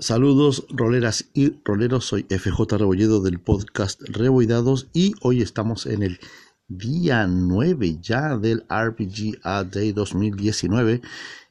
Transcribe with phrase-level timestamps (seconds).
[0.00, 2.04] Saludos, roleras y roleros.
[2.04, 6.20] Soy FJ Rebolledo del podcast Reboidados y hoy estamos en el
[6.68, 11.02] día 9 ya del RPG A Day 2019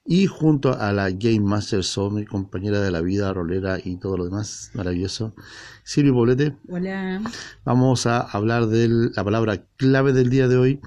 [0.05, 4.15] y junto a la Game Master Soul, mi compañera de la vida, rolera y todo
[4.15, 5.35] lo demás maravilloso,
[5.83, 6.55] Silvio Bolete.
[6.69, 7.21] Hola.
[7.65, 10.79] Vamos a hablar de la palabra clave del día de hoy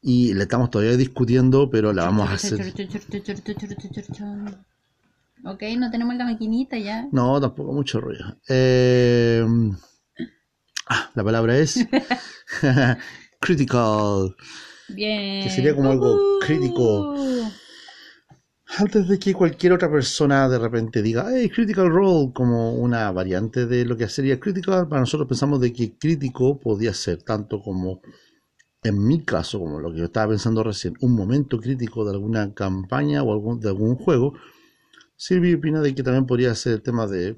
[0.00, 2.72] y la estamos todavía discutiendo, pero la vamos a hacer.
[5.46, 7.06] Ok, no tenemos la maquinita ya.
[7.12, 8.24] No, tampoco mucho rollo.
[8.48, 9.44] Eh,
[10.88, 11.86] ah, la palabra es
[13.40, 14.34] critical.
[14.88, 15.42] Bien.
[15.42, 17.14] Que sería como algo crítico.
[18.78, 23.66] Antes de que cualquier otra persona de repente diga, hey, critical role, como una variante
[23.66, 28.00] de lo que sería critical, para nosotros pensamos de que crítico podía ser tanto como,
[28.82, 32.52] en mi caso, como lo que yo estaba pensando recién, un momento crítico de alguna
[32.54, 34.34] campaña o algún, de algún juego,
[35.16, 37.36] Silvi opina de que también podría ser el tema de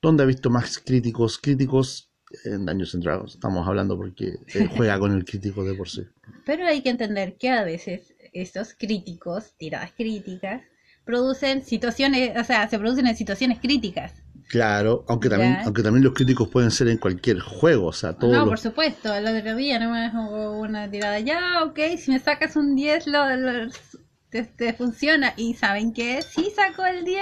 [0.00, 2.10] dónde ha visto más críticos, críticos
[2.44, 3.34] en Daños and Dragons.
[3.34, 4.38] Estamos hablando porque
[4.76, 6.06] juega con el crítico de por sí.
[6.44, 10.62] Pero hay que entender que a veces estos críticos, tiradas críticas,
[11.04, 14.12] producen situaciones, o sea, se producen en situaciones críticas.
[14.48, 18.32] Claro, aunque también, aunque también los críticos pueden ser en cualquier juego, o sea, todo.
[18.32, 20.10] No, por supuesto, el otro día no me
[20.58, 23.20] una tirada, ya, ok, si me sacas un 10 lo,
[24.30, 25.34] te, funciona.
[25.36, 26.22] Y ¿saben qué?
[26.22, 27.20] Sí sacó el 10.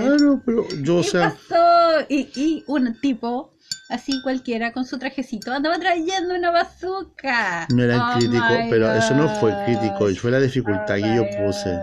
[0.00, 1.30] Claro, pero yo, o sea...
[1.30, 2.06] pasó?
[2.08, 3.54] Y, y un tipo
[3.88, 7.66] así cualquiera con su trajecito andaba trayendo una bazooka.
[7.70, 11.46] No era oh crítico, pero eso no fue crítico, fue la dificultad que yo oh
[11.46, 11.78] puse.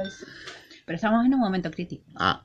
[0.86, 2.04] Pero estamos en un momento crítico.
[2.16, 2.44] Ah,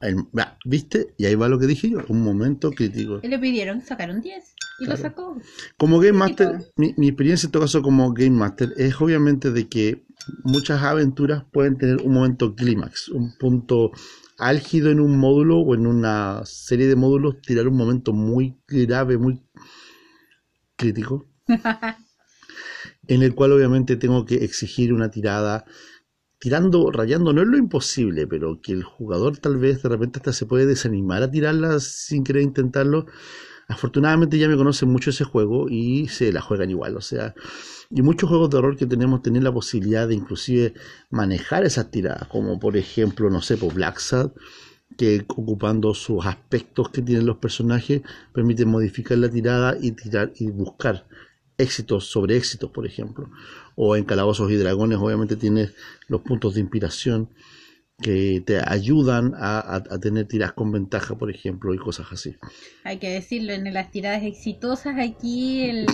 [0.65, 1.15] ¿viste?
[1.17, 3.21] Y ahí va lo que dije yo, un momento crítico.
[3.23, 5.41] Y le pidieron sacar un 10 y lo sacó.
[5.77, 9.69] Como Game Master, mi, mi, experiencia en todo caso como Game Master es obviamente de
[9.69, 10.05] que
[10.43, 13.93] muchas aventuras pueden tener un momento clímax, un punto
[14.39, 19.19] álgido en un módulo o en una serie de módulos, tirar un momento muy grave,
[19.19, 19.43] muy
[20.77, 21.27] crítico,
[23.09, 25.65] en el cual obviamente tengo que exigir una tirada
[26.39, 30.33] tirando, rayando, no es lo imposible, pero que el jugador tal vez de repente hasta
[30.33, 33.07] se puede desanimar a tirarla sin querer intentarlo.
[33.69, 37.35] Afortunadamente ya me conocen mucho ese juego y se la juegan igual, o sea,
[37.91, 40.75] y muchos juegos de horror que tenemos tienen la posibilidad de inclusive
[41.11, 44.31] manejar esas tiradas, como por ejemplo, no sé, por pues Black Sad,
[44.97, 50.51] que ocupando sus aspectos que tienen los personajes, permite modificar la tirada y tirar y
[50.51, 51.07] buscar
[51.59, 53.31] éxitos sobre éxitos, por ejemplo.
[53.75, 55.73] O en Calabozos y Dragones, obviamente tienes
[56.09, 57.29] los puntos de inspiración
[58.01, 62.37] que te ayudan a, a, tener tiradas con ventaja, por ejemplo, y cosas así.
[62.85, 65.87] Hay que decirlo, en las tiradas exitosas aquí el,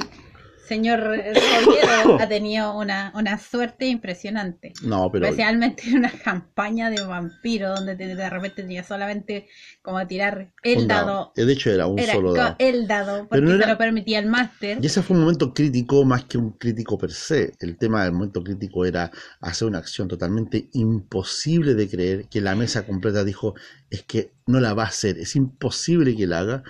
[0.67, 4.73] señor Rollero ha tenido una, una suerte impresionante.
[4.83, 5.27] No, pero...
[5.27, 9.49] Especialmente en una campaña de vampiro donde de repente tenía solamente
[9.83, 11.33] como tirar el dado.
[11.35, 12.57] De hecho era un solo dado.
[12.59, 14.79] El dado, porque se lo permitía el máster.
[14.81, 17.53] Y ese fue un momento crítico más que un crítico per se.
[17.61, 22.55] El tema del momento crítico era hacer una acción totalmente imposible de creer que la
[22.55, 23.55] mesa completa dijo
[23.91, 26.63] es que no la va a hacer, es imposible que la haga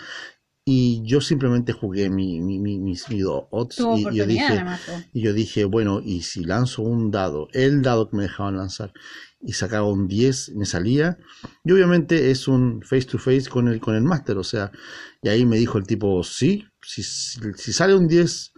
[0.65, 4.65] y yo simplemente jugué mi, mi, mi, mis, odds y, yo dije,
[5.12, 8.93] y yo dije, bueno, y si lanzo un dado, el dado que me dejaban lanzar,
[9.41, 11.19] y sacaba un 10, me salía,
[11.65, 14.71] y obviamente es un face to face con el, con el máster, o sea,
[15.21, 18.53] y ahí me dijo el tipo, sí, si, si sale un 10,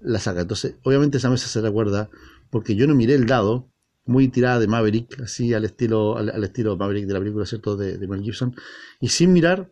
[0.00, 0.40] la saca.
[0.40, 2.10] Entonces, obviamente esa mesa se recuerda,
[2.50, 3.70] porque yo no miré el dado,
[4.04, 7.76] muy tirada de Maverick, así al estilo, al, estilo Maverick de la película, ¿cierto?
[7.76, 8.54] De, de Mel Gibson,
[9.00, 9.70] y sin mirar,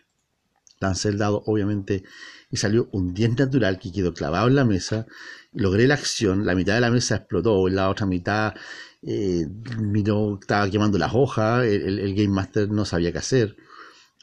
[0.81, 2.05] lancé el dado, obviamente,
[2.51, 5.07] y salió un 10 natural que quedó clavado en la mesa.
[5.53, 8.55] Logré la acción, la mitad de la mesa explotó, la otra mitad
[9.03, 9.47] eh,
[10.41, 13.57] estaba quemando las hojas, el, Game Master no sabía qué hacer.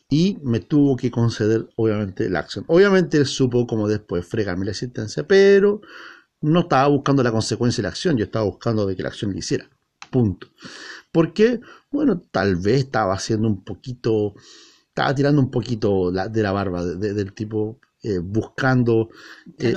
[0.10, 2.66] Y me tuvo que conceder, obviamente, la acción.
[2.68, 5.82] Obviamente él supo como después fregarme la existencia, pero
[6.42, 9.32] no estaba buscando la consecuencia de la acción, yo estaba buscando de que la acción
[9.32, 9.70] le hiciera.
[10.10, 10.48] Punto.
[11.12, 11.62] ¿Por qué?
[11.92, 14.34] Bueno, tal vez estaba haciendo un poquito
[14.92, 19.10] estaba tirando un poquito de la barba del tipo eh, buscando
[19.60, 19.76] eh,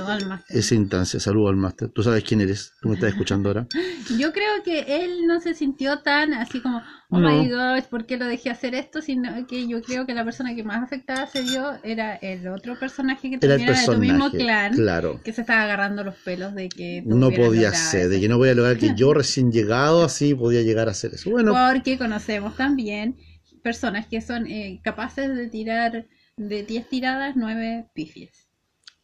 [0.49, 1.19] esa instancia.
[1.19, 1.89] Saludo al máster.
[1.89, 3.67] Tú sabes quién eres, tú me estás escuchando ahora.
[4.19, 6.81] Yo creo que él no se sintió tan así como,
[7.11, 9.01] oh my gosh, ¿por qué lo dejé hacer esto?
[9.01, 12.77] Sino que yo creo que la persona que más afectada se dio era el otro
[12.79, 15.21] personaje que también era, de tu mismo clan, claro.
[15.23, 18.49] que se estaba agarrando los pelos de que no podía ser, de que no voy
[18.49, 21.29] a lograr que yo recién llegado así podía llegar a hacer eso.
[21.29, 23.17] Bueno, porque conocemos también
[23.65, 26.05] personas que son eh, capaces de tirar
[26.37, 28.47] de 10 tiradas, 9 pifies.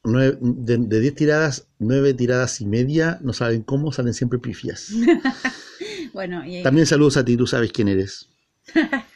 [0.04, 4.92] de 10 tiradas, 9 tiradas y media, no saben cómo, salen siempre pifias.
[6.14, 8.30] bueno, También saludos a ti, tú sabes quién eres.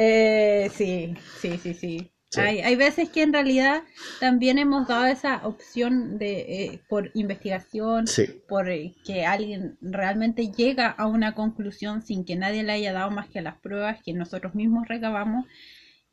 [0.00, 2.12] Eh, sí, sí, sí, sí.
[2.36, 3.82] Hay, hay, veces que en realidad
[4.20, 8.04] también hemos dado esa opción de eh, por investigación,
[8.46, 13.10] por eh, que alguien realmente llega a una conclusión sin que nadie le haya dado
[13.10, 15.46] más que las pruebas que nosotros mismos recabamos.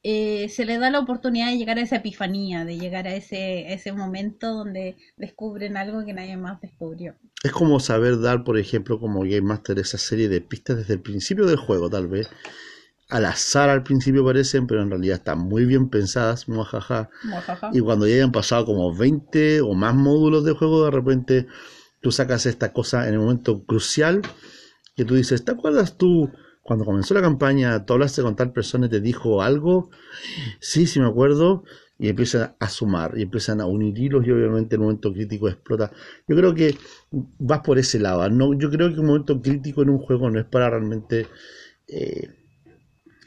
[0.07, 3.73] Eh, se le da la oportunidad de llegar a esa epifanía, de llegar a ese,
[3.73, 7.15] ese momento donde descubren algo que nadie más descubrió.
[7.44, 11.01] Es como saber dar, por ejemplo, como Game Master, esa serie de pistas desde el
[11.01, 12.29] principio del juego, tal vez,
[13.10, 17.10] al azar al principio parecen, pero en realidad están muy bien pensadas, muajaja.
[17.72, 21.48] Y cuando ya hayan pasado como 20 o más módulos de juego, de repente
[22.02, 24.22] tú sacas esta cosa en el momento crucial
[24.96, 26.31] que tú dices, ¿te acuerdas tú
[26.63, 29.92] cuando comenzó la campaña, tú hablaste con tal persona y te dijo algo?
[30.60, 31.63] Sí, sí me acuerdo.
[31.98, 35.92] Y empiezan a sumar y empiezan a unir hilos y obviamente el momento crítico explota.
[36.28, 36.75] Yo creo que
[37.12, 38.30] vas por ese lado.
[38.30, 41.28] No, yo creo que un momento crítico en un juego no es para realmente...
[41.88, 42.44] Eh,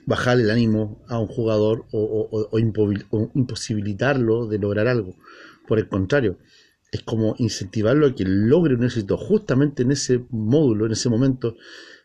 [0.08, 5.14] bajar el ánimo a un jugador o, imposibilitarlo de lograr algo.
[5.66, 6.38] Por el contrario,
[6.90, 11.56] es como incentivarlo a que logre un éxito justamente en ese módulo, en ese momento,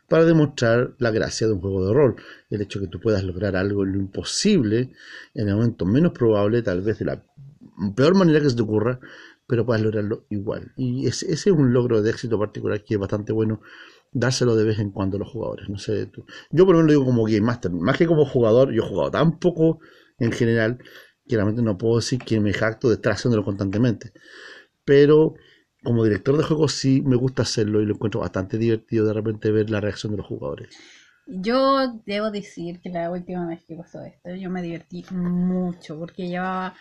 [0.06, 2.16] para demostrar la gracia de un juego de rol.
[2.50, 4.92] El hecho de que tú puedas lograr algo en lo imposible,
[5.32, 7.24] en el momento menos probable, tal vez de la
[7.96, 9.00] peor manera que se te ocurra,
[9.46, 10.72] pero puedas lograrlo igual.
[10.76, 13.62] Y ese es un logro de éxito particular que es bastante bueno
[14.14, 15.68] dárselo de vez en cuando a los jugadores.
[15.68, 16.24] No sé, tú.
[16.50, 18.88] Yo por lo menos lo digo como Game Master, más que como jugador, yo he
[18.88, 19.80] jugado tan poco
[20.18, 20.78] en general
[21.26, 24.12] que realmente no puedo decir que me jacto de estar haciéndolo constantemente.
[24.84, 25.34] Pero
[25.82, 29.50] como director de juegos sí me gusta hacerlo y lo encuentro bastante divertido de repente
[29.50, 30.76] ver la reacción de los jugadores.
[31.26, 36.28] Yo debo decir que la última vez que pasó esto, yo me divertí mucho porque
[36.28, 36.74] llevaba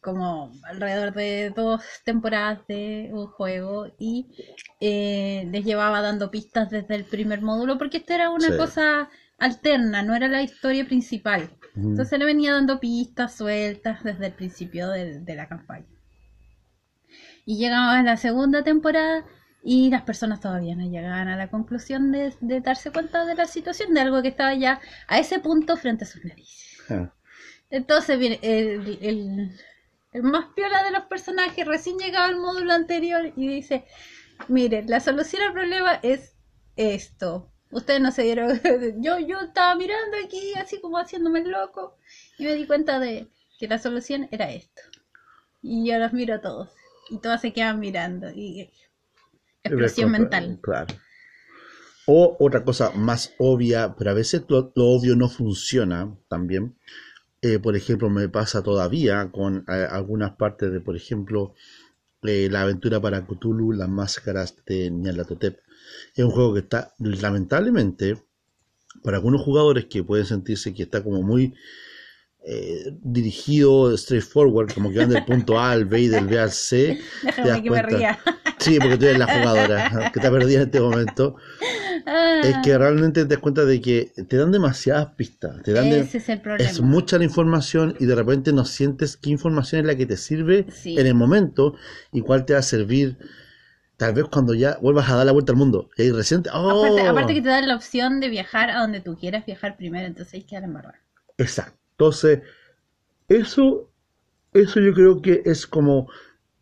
[0.00, 4.26] como alrededor de dos temporadas de un juego y
[4.80, 9.08] eh, les llevaba dando pistas desde el primer módulo porque esto era una cosa
[9.38, 11.50] alterna, no era la historia principal.
[11.76, 15.86] Entonces le venía dando pistas sueltas desde el principio de, la campaña.
[17.44, 19.24] Y llegaba a la segunda temporada
[19.62, 23.94] y las personas todavía no llegaban a la conclusión de, darse cuenta de la situación,
[23.94, 26.80] de algo que estaba ya a ese punto frente a sus narices.
[26.90, 27.12] Ah.
[27.70, 29.52] Entonces, bien, el,
[30.12, 33.84] el más piola de los personajes, recién llegaba al módulo anterior y dice,
[34.48, 36.36] miren, la solución al problema es
[36.76, 37.52] esto.
[37.70, 38.60] Ustedes no se dieron,
[39.02, 41.98] yo, yo estaba mirando aquí así como haciéndome el loco
[42.38, 43.28] y me di cuenta de
[43.58, 44.80] que la solución era esto.
[45.60, 46.70] Y yo los miro a todos
[47.10, 48.70] y todos se quedan mirando y
[49.62, 50.58] expresión mental.
[50.62, 50.94] Claro.
[52.06, 56.78] O otra cosa más obvia, pero a veces lo obvio no funciona también
[57.40, 61.54] eh, por ejemplo, me pasa todavía con eh, algunas partes de, por ejemplo,
[62.22, 65.58] eh, la aventura para Cthulhu, las máscaras de Nyarlathotep.
[66.14, 68.16] Es un juego que está, lamentablemente,
[69.04, 71.54] para algunos jugadores que pueden sentirse que está como muy
[73.02, 76.98] dirigido, straightforward, como que van del punto A al B y del B al C.
[77.22, 78.18] Déjame que me ría.
[78.58, 81.36] Sí, porque tú eres la jugadora que te perdida en este momento
[82.06, 82.78] es que ah.
[82.78, 85.62] realmente te das cuenta de que te dan demasiadas pistas.
[85.62, 86.70] Te dan Ese es el problema.
[86.70, 90.16] Es mucha la información y de repente no sientes qué información es la que te
[90.16, 91.74] sirve en el momento
[92.12, 93.18] y cuál te va a servir
[93.98, 95.90] tal vez cuando ya vuelvas a dar la vuelta al mundo.
[95.96, 97.08] Y reciente, aparte, ¡oh!
[97.08, 100.34] aparte, que te dan la opción de viajar a donde tú quieras viajar primero, entonces
[100.34, 100.68] hay que dar
[101.36, 101.76] Exacto.
[101.92, 102.40] Entonces,
[103.28, 103.90] eso,
[104.54, 106.08] eso yo creo que es como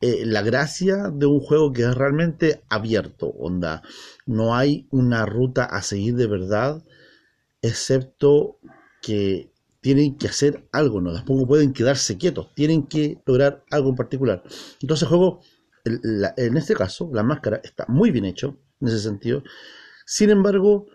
[0.06, 3.82] eh, la gracia de un juego que es realmente abierto, onda.
[4.24, 6.84] No hay una ruta a seguir de verdad,
[7.60, 8.60] excepto
[9.02, 13.96] que tienen que hacer algo, no tampoco pueden quedarse quietos, tienen que lograr algo en
[13.96, 14.44] particular.
[14.80, 15.40] Entonces el juego,
[15.84, 19.42] en este caso, la máscara está muy bien hecho en ese sentido.
[20.04, 20.86] Sin embargo,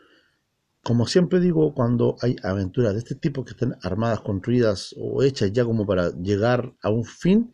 [0.84, 5.52] como siempre digo, cuando hay aventuras de este tipo que están armadas, construidas o hechas
[5.52, 7.54] ya como para llegar a un fin,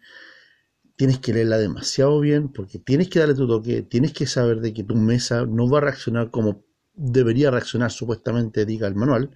[0.97, 4.73] tienes que leerla demasiado bien porque tienes que darle tu toque, tienes que saber de
[4.73, 9.29] que tu mesa no va a reaccionar como debería reaccionar supuestamente, diga el manual,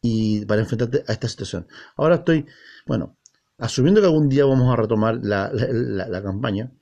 [0.00, 1.66] y para enfrentarte a esta situación.
[1.96, 2.46] Ahora estoy,
[2.86, 3.18] bueno,
[3.58, 6.72] asumiendo que algún día vamos a retomar la, la campaña,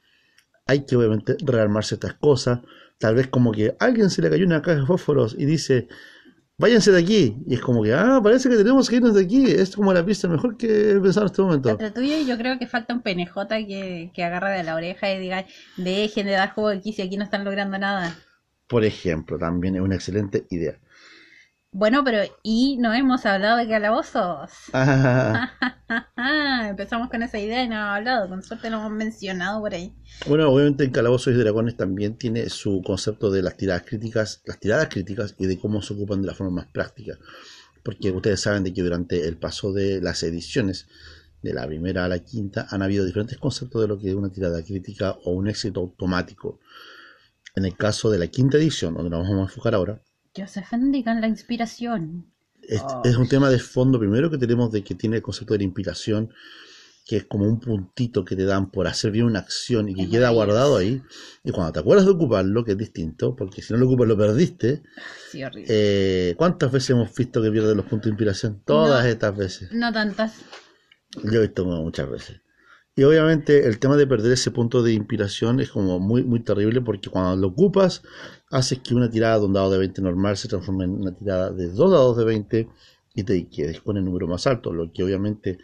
[0.67, 2.61] hay que obviamente rearmarse estas cosas,
[2.99, 5.89] tal vez como que alguien se le cayó una caja de fósforos y dice,
[6.59, 7.37] váyanse de aquí.
[7.47, 9.45] Y es como que, ah, parece que tenemos que irnos de aquí.
[9.51, 11.71] Es como la pista mejor que he pensado en este momento.
[11.71, 13.35] Entre tuyo yo creo que falta un PNJ
[13.67, 15.47] que, que agarre de la oreja y diga,
[15.77, 18.17] dejen de dar juego aquí si aquí no están logrando nada.
[18.67, 20.79] Por ejemplo, también es una excelente idea.
[21.77, 24.49] Bueno, pero y no hemos hablado de calabozos.
[26.69, 28.29] Empezamos con esa idea y no hemos hablado.
[28.29, 29.93] Con suerte lo hemos mencionado por ahí.
[30.29, 34.61] Bueno, obviamente en Calabozos y Dragones también tiene su concepto de las tiradas críticas, las
[34.61, 37.19] tiradas críticas y de cómo se ocupan de la forma más práctica.
[37.83, 40.87] porque ustedes saben de que durante el paso de las ediciones,
[41.43, 44.31] de la primera a la quinta, han habido diferentes conceptos de lo que es una
[44.31, 46.61] tirada crítica o un éxito automático.
[47.57, 50.01] En el caso de la quinta edición, donde nos vamos a enfocar ahora,
[50.35, 52.27] que bendiga la inspiración.
[52.63, 55.59] Es, es, un tema de fondo primero que tenemos de que tiene el concepto de
[55.59, 56.31] la inspiración
[57.07, 60.09] que es como un puntito que te dan por hacer bien una acción y que
[60.09, 61.03] queda guardado ahí.
[61.43, 64.17] Y cuando te acuerdas de ocuparlo, que es distinto, porque si no lo ocupas lo
[64.17, 64.83] perdiste.
[65.31, 65.67] Sí, horrible.
[65.69, 68.63] Eh, ¿Cuántas veces hemos visto que pierden los puntos de inspiración?
[68.65, 69.71] Todas estas veces.
[69.73, 70.37] No tantas.
[71.23, 72.41] Yo he visto muchas veces.
[72.97, 76.81] Y obviamente el tema de perder ese punto de inspiración es como muy, muy terrible
[76.81, 78.03] porque cuando lo ocupas,
[78.51, 81.51] haces que una tirada de un dado de 20 normal se transforme en una tirada
[81.51, 82.69] de dos dados de 20
[83.15, 85.59] y te quedes con el número más alto, lo que obviamente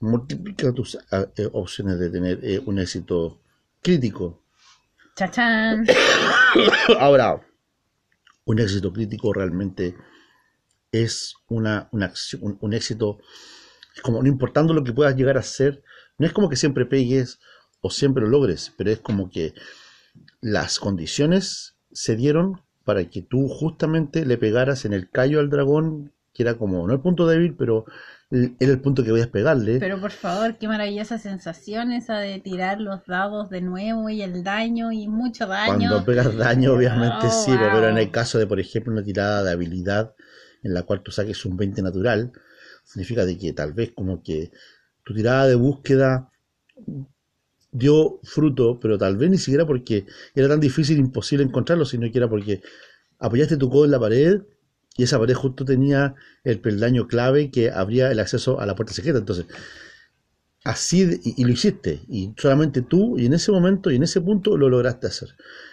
[0.00, 3.40] multiplica tus ah, eh, opciones de tener eh, un éxito
[3.82, 4.42] crítico.
[5.16, 5.86] ¡Chachán!
[6.98, 7.40] Ahora,
[8.44, 9.94] un éxito crítico realmente
[10.92, 13.18] es una, acción, un, éxito,
[14.02, 15.82] como no importando lo que puedas llegar a ser,
[16.20, 17.40] no es como que siempre pegues
[17.80, 19.54] o siempre lo logres, pero es como que
[20.42, 26.12] las condiciones se dieron para que tú justamente le pegaras en el callo al dragón,
[26.34, 27.86] que era como, no el punto débil, pero
[28.30, 29.78] era el punto que voy a pegarle.
[29.78, 34.44] Pero por favor, qué maravillosa sensación esa de tirar los dados de nuevo y el
[34.44, 35.88] daño y mucho daño.
[35.88, 39.42] Cuando pegas daño, obviamente oh, sí, pero en el caso de, por ejemplo, una tirada
[39.42, 40.14] de habilidad
[40.62, 42.32] en la cual tú saques un 20 natural,
[42.84, 44.50] significa de que tal vez como que
[45.04, 46.30] tu tirada de búsqueda
[47.72, 52.18] dio fruto, pero tal vez ni siquiera porque era tan difícil, imposible encontrarlo, sino que
[52.18, 52.62] era porque
[53.18, 54.42] apoyaste tu codo en la pared
[54.96, 56.14] y esa pared justo tenía
[56.44, 59.18] el peldaño clave que abría el acceso a la puerta secreta.
[59.18, 59.46] Entonces,
[60.64, 64.56] así, y, lo hiciste, y solamente tú, y en ese momento y en ese punto
[64.56, 65.30] lo lograste hacer.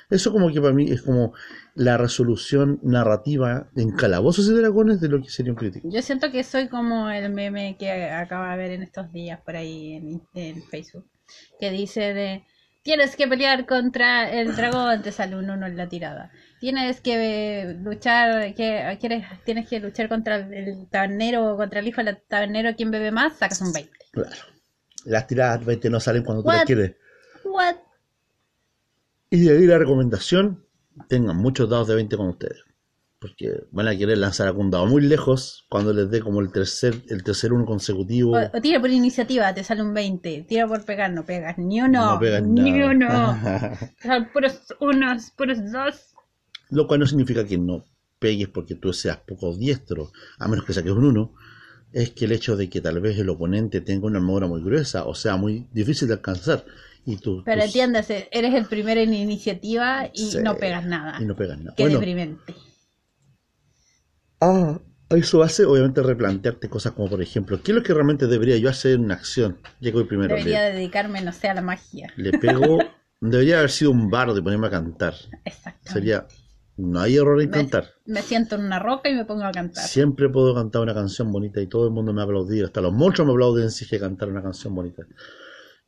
[0.09, 1.33] Eso como que para mí es como
[1.75, 5.89] la resolución narrativa en calabozos y dragones de lo que sería un crítico.
[5.91, 9.57] Yo siento que soy como el meme que acaba de ver en estos días por
[9.57, 11.05] ahí en, en Facebook,
[11.59, 12.43] que dice de
[12.83, 17.75] tienes que pelear contra el dragón, te sale un uno en la tirada tienes que
[17.81, 22.75] luchar, que quieres, tienes que luchar contra el tabernero o contra el hijo del tabernero,
[22.75, 23.91] quien bebe más, sacas un 20.
[24.11, 24.56] Claro.
[25.07, 26.95] Las tiradas 20 no salen cuando tú las quieres.
[27.45, 27.75] What?
[29.29, 30.65] Y de ahí la recomendación,
[31.07, 32.63] tengan muchos dados de 20 con ustedes.
[33.19, 37.01] Porque van a querer lanzar algún dado muy lejos cuando les dé como el tercer,
[37.09, 38.37] el tercer uno consecutivo.
[38.37, 40.45] O, tira por iniciativa, te sale un 20.
[40.47, 42.13] Tira por pegar, no pegas ni uno.
[42.13, 43.09] No pegas ni uno.
[44.33, 46.13] puros unos, puros dos.
[46.69, 47.85] Lo cual no significa que no
[48.19, 51.33] pegues porque tú seas poco diestro, a menos que saques un 1.
[51.93, 55.05] Es que el hecho de que tal vez el oponente tenga una armadura muy gruesa
[55.05, 56.65] o sea muy difícil de alcanzar.
[57.05, 61.17] Y tú, Pero entiéndase, eres el primero en iniciativa y no pegas nada.
[61.21, 61.73] Y no pegas nada.
[61.77, 62.53] Qué deprimente.
[64.41, 64.79] Ah,
[65.09, 68.69] eso hace obviamente replantearte cosas como por ejemplo, ¿qué es lo que realmente debería yo
[68.69, 69.57] hacer en una acción?
[69.79, 70.35] Ya que primero.
[70.35, 72.11] Debería dedicarme, no sé, a la magia.
[72.17, 72.79] Le pego,
[73.21, 75.13] debería haber sido un bardo y ponerme a cantar.
[75.45, 75.93] Exacto.
[75.93, 76.27] Sería
[76.77, 77.95] no hay error en cantar.
[78.05, 79.83] Me siento en una roca y me pongo a cantar.
[79.83, 82.67] Siempre puedo cantar una canción bonita y todo el mundo me ha aplaudido.
[82.67, 85.03] Hasta los monstruos me aplauden si que cantar una canción bonita.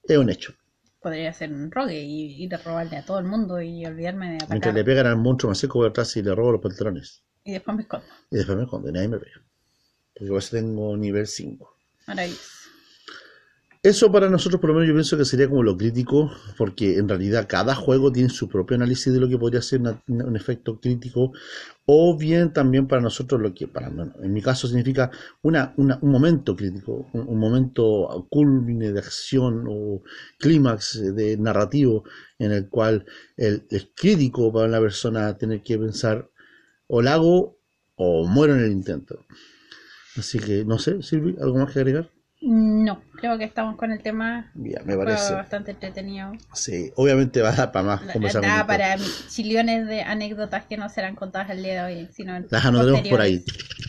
[0.03, 0.53] Es un hecho.
[1.00, 4.36] Podría ser un rogue y ir a robarle a todo el mundo y olvidarme de
[4.36, 4.51] atacar.
[4.51, 7.24] Mientras le pegan al monstruo, me seco por atrás y le robo los pantalones.
[7.43, 8.05] Y después me escondo.
[8.31, 9.41] Y después me escondo y nadie me pega.
[10.13, 11.77] Porque a tengo nivel 5.
[12.08, 12.59] Maravilloso.
[13.81, 17.07] Eso para nosotros, por lo menos, yo pienso que sería como lo crítico, porque en
[17.07, 21.31] realidad cada juego tiene su propio análisis de lo que podría ser un efecto crítico,
[21.86, 25.12] o bien también para nosotros lo que, para en mi caso, significa
[25.43, 30.03] una, un momento crítico, un, momento culmine de acción o
[30.39, 32.03] clímax de narrativo
[32.38, 33.05] en el cual
[33.38, 36.29] el, es crítico para la persona tener que pensar
[36.88, 37.57] o la hago
[37.95, 39.25] o muero en el intento.
[40.17, 42.19] Así que, no sé, Silvi, ¿algo más que agregar?
[42.41, 44.50] No, creo que estamos con el tema.
[44.53, 45.34] Bien, me parece.
[45.34, 46.31] bastante entretenido.
[46.53, 48.01] Sí, obviamente va a dar para más.
[48.41, 48.96] Da para
[49.27, 52.10] chillones de anécdotas que no serán contadas al día de hoy.
[52.13, 53.43] Sino Las anotaremos por ahí.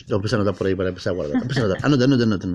[0.07, 1.41] Lo empecé a anotar por ahí para empezar a guardar.
[1.41, 1.85] Empecé a anotar.
[1.85, 2.47] Anota, anota, anota,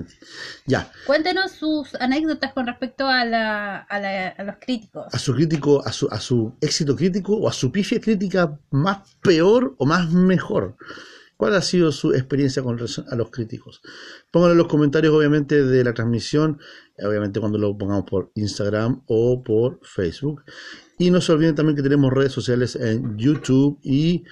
[0.67, 0.91] Ya.
[1.07, 5.07] Cuéntenos sus anécdotas con respecto a, la, a, la, a, los críticos.
[5.11, 9.17] A su crítico, a su, a su éxito crítico o a su pifia crítica más
[9.23, 10.77] peor o más mejor.
[11.37, 13.81] ¿Cuál ha sido su experiencia con relación a los críticos?
[14.31, 16.59] Pónganlo en los comentarios, obviamente, de la transmisión,
[16.97, 20.43] obviamente cuando lo pongamos por Instagram o por Facebook.
[20.97, 24.23] Y no se olviden también que tenemos redes sociales en YouTube y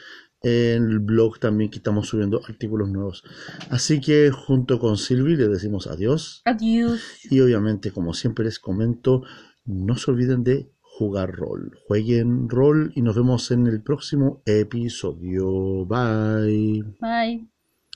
[0.41, 3.23] en el blog también que estamos subiendo artículos nuevos.
[3.69, 6.41] Así que junto con Silvi les decimos adiós.
[6.45, 7.01] Adiós.
[7.29, 9.23] Y obviamente, como siempre les comento,
[9.65, 11.77] no se olviden de jugar rol.
[11.87, 15.85] Jueguen rol y nos vemos en el próximo episodio.
[15.85, 16.83] Bye.
[17.01, 17.54] Bye.